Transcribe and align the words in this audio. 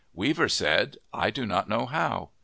Weaver 0.15 0.49
said," 0.49 0.97
I 1.13 1.29
do 1.29 1.45
not 1.45 1.69
know 1.69 1.85
how." 1.85 2.31